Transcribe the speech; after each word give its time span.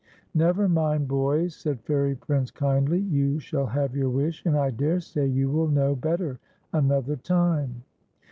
"Never 0.33 0.67
mind, 0.67 1.07
boys," 1.07 1.53
said 1.55 1.79
Fairy 1.81 2.15
Prince 2.15 2.49
kindly, 2.49 2.97
"you 3.01 3.37
shall 3.37 3.67
have 3.67 3.95
your 3.95 4.09
wish, 4.09 4.43
and 4.47 4.57
I 4.57 4.71
dare 4.71 4.99
say 4.99 5.27
you 5.27 5.51
will 5.51 5.67
know 5.67 5.95
better 5.95 6.39
another 6.73 7.17
time." 7.17 7.83